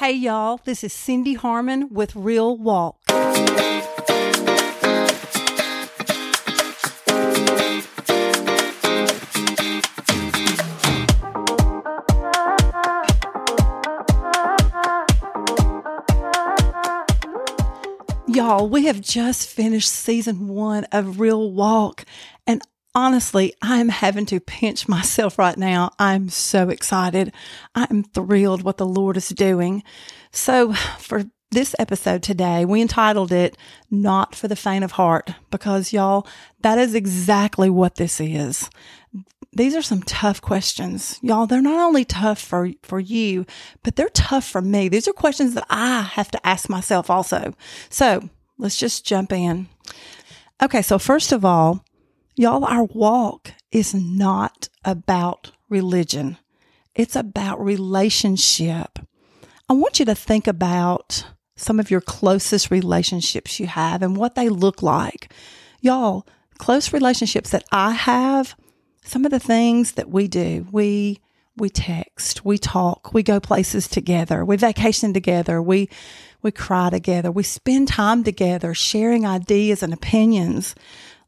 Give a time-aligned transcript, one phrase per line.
[0.00, 2.96] Hey, y'all, this is Cindy Harmon with Real Walk.
[18.26, 22.06] Y'all, we have just finished season one of Real Walk,
[22.94, 25.90] honestly, I'm having to pinch myself right now.
[25.98, 27.32] I'm so excited.
[27.74, 29.82] I'm thrilled what the Lord is doing.
[30.32, 33.56] So, for this episode today, we entitled it
[33.90, 36.26] Not for the Faint of Heart because, y'all,
[36.60, 38.70] that is exactly what this is.
[39.52, 41.18] These are some tough questions.
[41.22, 43.46] Y'all, they're not only tough for, for you,
[43.82, 44.88] but they're tough for me.
[44.88, 47.52] These are questions that I have to ask myself also.
[47.88, 48.28] So
[48.58, 49.68] let's just jump in.
[50.62, 50.82] Okay.
[50.82, 51.84] So first of all,
[52.36, 56.38] Y'all, our walk is not about religion.
[56.94, 58.98] It's about relationship.
[59.68, 61.24] I want you to think about
[61.56, 65.32] some of your closest relationships you have and what they look like.
[65.80, 66.26] Y'all,
[66.58, 68.56] close relationships that I have,
[69.02, 71.20] some of the things that we do, we
[71.56, 75.88] we text, we talk, we go places together, we vacation together, we
[76.42, 80.74] we cry together, we spend time together sharing ideas and opinions.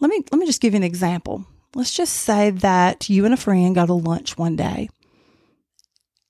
[0.00, 1.46] Let me let me just give you an example.
[1.74, 4.88] Let's just say that you and a friend go to lunch one day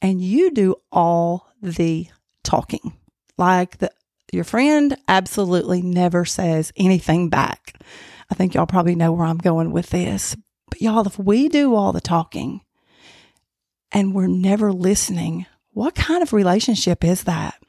[0.00, 2.06] and you do all the
[2.42, 2.92] talking.
[3.36, 3.90] Like the
[4.32, 7.80] your friend absolutely never says anything back.
[8.30, 10.36] I think y'all probably know where I'm going with this.
[10.68, 12.62] But y'all, if we do all the talking
[13.92, 17.62] and we're never listening, what kind of relationship is that?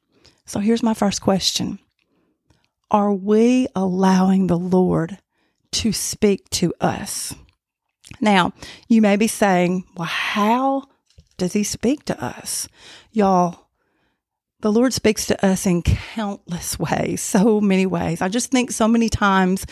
[0.46, 1.80] So here's my first question.
[2.90, 5.20] Are we allowing the Lord
[5.76, 7.36] to speak to us.
[8.22, 8.54] Now,
[8.88, 10.84] you may be saying, well, how
[11.38, 12.70] does he speak to us?
[13.12, 13.68] Y'all,
[14.62, 18.22] the Lord speaks to us in countless ways, so many ways.
[18.22, 19.66] I just think so many times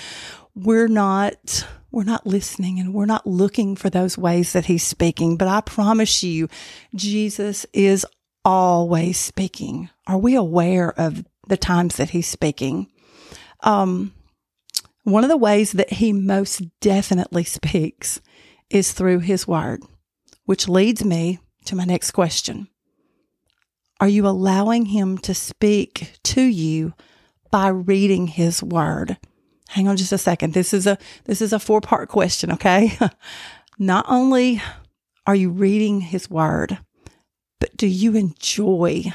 [0.56, 5.38] we're not we're not listening and we're not looking for those ways that he's speaking,
[5.38, 6.50] but I promise you
[6.96, 8.06] Jesus is
[8.44, 9.90] always speaking.
[10.08, 12.88] Are we aware of the times that he's speaking?
[13.62, 14.12] Um
[15.04, 18.22] one of the ways that he most definitely speaks
[18.70, 19.84] is through his word,
[20.46, 22.68] which leads me to my next question.
[24.00, 26.94] Are you allowing him to speak to you
[27.52, 29.18] by reading his word?
[29.70, 30.54] Hang on just a second.
[30.54, 32.98] This is a this is a four-part question, okay?
[33.80, 34.62] Not only
[35.26, 36.80] are you reading his word,
[37.60, 39.06] but do you enjoy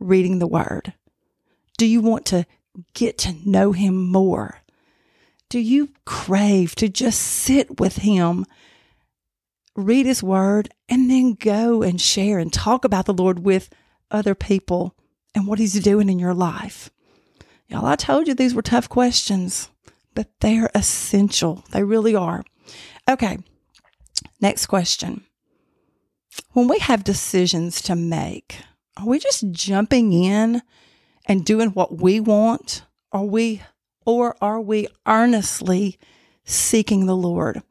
[0.00, 0.94] reading the word?
[1.76, 2.46] Do you want to
[2.94, 4.61] get to know him more?
[5.52, 8.46] Do you crave to just sit with Him,
[9.76, 13.68] read His Word, and then go and share and talk about the Lord with
[14.10, 14.96] other people
[15.34, 16.88] and what He's doing in your life?
[17.68, 19.68] Y'all, I told you these were tough questions,
[20.14, 21.62] but they're essential.
[21.70, 22.44] They really are.
[23.06, 23.36] Okay,
[24.40, 25.22] next question.
[26.52, 28.56] When we have decisions to make,
[28.96, 30.62] are we just jumping in
[31.26, 32.84] and doing what we want?
[33.12, 33.60] Are we
[34.04, 35.98] or are we earnestly
[36.44, 37.62] seeking the Lord?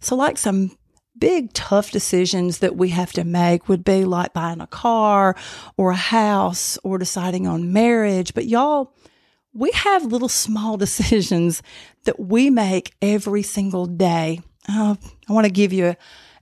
[0.00, 0.76] So, like some
[1.18, 5.36] big tough decisions that we have to make would be like buying a car
[5.76, 8.32] or a house or deciding on marriage.
[8.32, 8.94] But y'all,
[9.52, 11.62] we have little small decisions
[12.04, 14.40] that we make every single day.
[14.68, 14.94] Uh,
[15.28, 15.94] I want to give you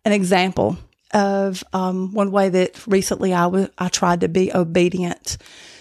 [0.05, 0.77] an example
[1.13, 5.39] of um, one way that recently I, w- I tried to be obedient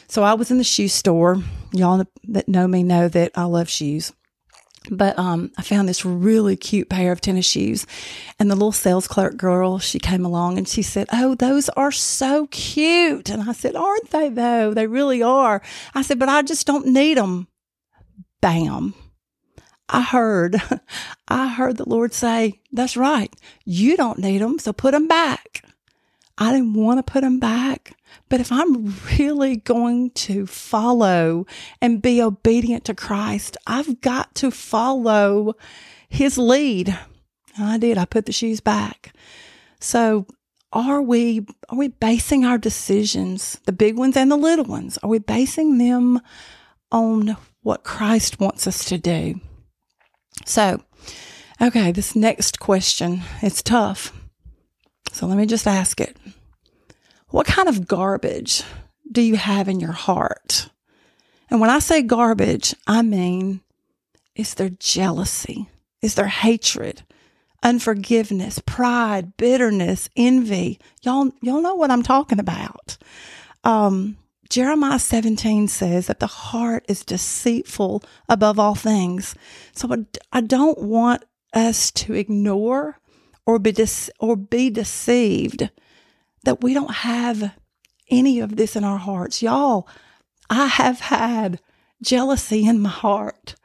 [0.09, 1.41] so I was in the shoe store.
[1.71, 4.13] Y'all that know me know that I love shoes.
[4.89, 7.85] But um, I found this really cute pair of tennis shoes.
[8.39, 11.91] And the little sales clerk girl, she came along and she said, Oh, those are
[11.91, 13.29] so cute.
[13.29, 14.73] And I said, Aren't they though?
[14.73, 15.61] They really are.
[15.93, 17.47] I said, But I just don't need them.
[18.41, 18.93] Bam.
[19.89, 20.61] I heard,
[21.27, 23.33] I heard the Lord say, That's right.
[23.65, 24.59] You don't need them.
[24.59, 25.63] So put them back.
[26.37, 27.95] I didn't want to put them back.
[28.29, 31.45] But if I'm really going to follow
[31.81, 35.55] and be obedient to Christ, I've got to follow
[36.09, 36.97] his lead.
[37.55, 37.97] And I did.
[37.97, 39.13] I put the shoes back.
[39.79, 40.27] So
[40.73, 45.09] are we are we basing our decisions, the big ones and the little ones, are
[45.09, 46.19] we basing them
[46.91, 49.39] on what Christ wants us to do?
[50.45, 50.81] So,
[51.61, 54.13] okay, this next question, it's tough.
[55.11, 56.15] So let me just ask it.
[57.29, 58.63] What kind of garbage
[59.11, 60.69] do you have in your heart?
[61.49, 63.61] And when I say garbage, I mean,
[64.35, 65.67] is there jealousy?
[66.01, 67.03] Is there hatred?
[67.63, 70.79] Unforgiveness, pride, bitterness, envy.
[71.01, 72.97] Y'all, y'all know what I'm talking about.
[73.63, 74.17] Um,
[74.49, 79.35] Jeremiah 17 says that the heart is deceitful above all things.
[79.73, 82.99] So I, I don't want us to ignore
[83.45, 85.69] or be, de- or be deceived
[86.43, 87.53] that we don't have
[88.09, 89.41] any of this in our hearts.
[89.41, 89.87] Y'all,
[90.49, 91.59] I have had
[92.01, 93.55] jealousy in my heart.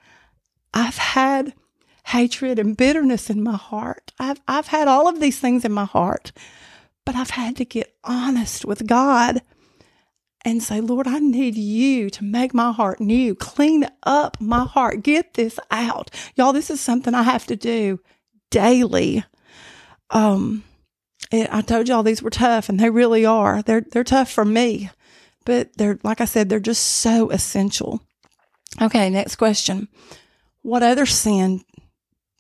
[0.75, 1.55] I've had
[2.07, 4.13] hatred and bitterness in my heart.
[4.19, 6.33] I've, I've had all of these things in my heart,
[7.05, 9.43] but I've had to get honest with God
[10.45, 15.03] and say, Lord, I need you to make my heart new, clean up my heart,
[15.03, 16.11] get this out.
[16.35, 18.01] Y'all, this is something I have to do
[18.51, 19.25] daily.
[20.11, 20.65] Um,
[21.33, 23.63] I told y'all these were tough and they really are.
[23.63, 24.91] They're, they're tough for me,
[25.45, 28.03] but they're, like I said, they're just so essential.
[28.81, 29.09] Okay.
[29.09, 29.89] Next question.
[30.61, 31.65] What other sin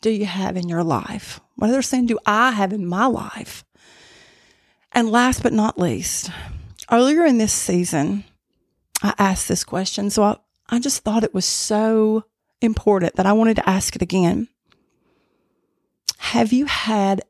[0.02, 1.40] do you have in your life?
[1.56, 3.64] What other sin do I have in my life?
[4.92, 6.30] And last but not least,
[6.90, 8.24] earlier in this season,
[9.02, 10.10] I asked this question.
[10.10, 10.36] So I,
[10.68, 12.24] I just thought it was so
[12.60, 14.48] important that I wanted to ask it again.
[16.18, 17.22] Have you had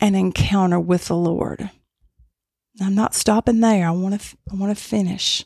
[0.00, 1.70] an encounter with the Lord?
[2.80, 3.86] I'm not stopping there.
[3.86, 5.44] I want to I want to finish.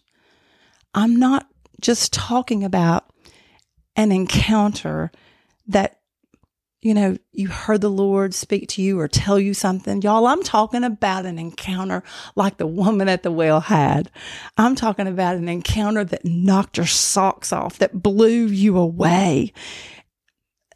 [0.92, 1.46] I'm not
[1.80, 3.04] just talking about
[3.96, 5.10] an encounter
[5.66, 6.00] that
[6.84, 10.02] you know, you heard the Lord speak to you or tell you something.
[10.02, 12.02] Y'all, I'm talking about an encounter
[12.36, 14.10] like the woman at the well had.
[14.58, 19.54] I'm talking about an encounter that knocked your socks off, that blew you away.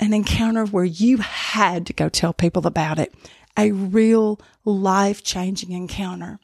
[0.00, 3.12] An encounter where you had to go tell people about it.
[3.56, 6.39] A real life changing encounter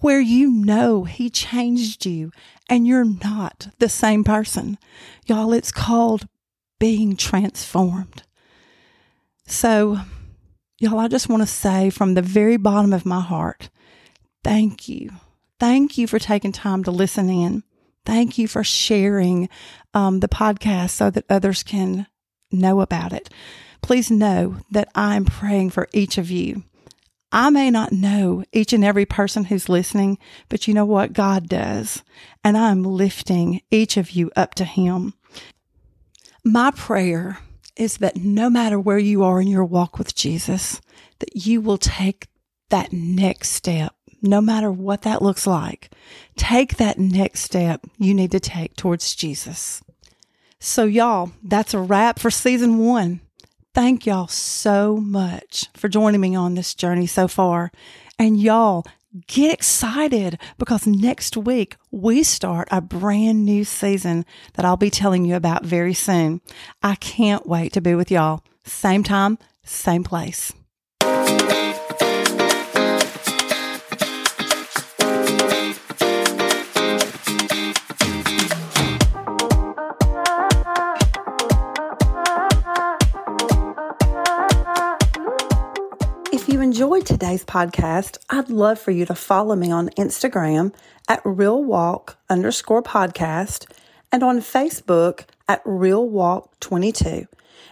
[0.00, 2.32] where you know he changed you
[2.68, 4.76] and you're not the same person.
[5.26, 6.26] Y'all, it's called
[6.78, 8.24] being transformed.
[9.46, 10.00] So,
[10.78, 13.70] y'all, I just want to say from the very bottom of my heart,
[14.42, 15.10] thank you.
[15.60, 17.62] Thank you for taking time to listen in.
[18.04, 19.48] Thank you for sharing
[19.94, 22.08] um, the podcast so that others can
[22.52, 23.30] know about it.
[23.82, 26.64] Please know that I'm praying for each of you.
[27.32, 30.18] I may not know each and every person who's listening,
[30.50, 31.14] but you know what?
[31.14, 32.02] God does.
[32.44, 35.14] And I'm lifting each of you up to Him.
[36.44, 37.38] My prayer
[37.74, 40.80] is that no matter where you are in your walk with Jesus,
[41.20, 42.28] that you will take
[42.68, 45.90] that next step, no matter what that looks like.
[46.36, 49.82] Take that next step you need to take towards Jesus.
[50.64, 53.20] So, y'all, that's a wrap for season one.
[53.74, 57.72] Thank y'all so much for joining me on this journey so far.
[58.16, 58.84] And y'all,
[59.26, 64.24] Get excited because next week we start a brand new season
[64.54, 66.40] that I'll be telling you about very soon.
[66.82, 68.42] I can't wait to be with y'all.
[68.64, 70.54] Same time, same place.
[87.02, 90.74] Today's podcast, I'd love for you to follow me on Instagram
[91.08, 93.70] at Real Walk underscore podcast
[94.10, 97.26] and on Facebook at Real Walk 22.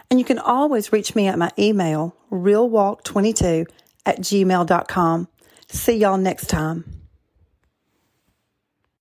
[0.09, 3.67] And you can always reach me at my email, realwalk22
[4.05, 5.27] at gmail.com.
[5.67, 7.00] See y'all next time.